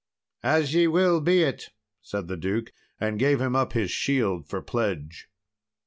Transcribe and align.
"As 0.41 0.73
ye 0.73 0.87
will 0.87 1.21
be 1.21 1.43
it," 1.43 1.69
said 2.01 2.27
the 2.27 2.35
duke; 2.35 2.73
and 2.99 3.19
gave 3.19 3.39
him 3.39 3.55
up 3.55 3.73
his 3.73 3.91
shield 3.91 4.47
for 4.47 4.59
pledge. 4.59 5.29